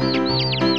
Música 0.00 0.69